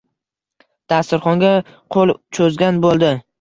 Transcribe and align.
Dasturxonga 0.93 1.51
qo‘l 1.97 2.15
cho‘zgan 2.39 2.81
bo‘ldi. 2.89 3.13